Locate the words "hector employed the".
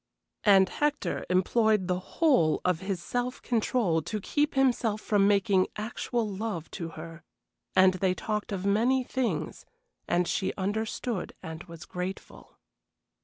0.67-1.99